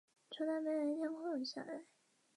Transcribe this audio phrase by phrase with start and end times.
[0.31, 1.85] 从没有一天空閒下来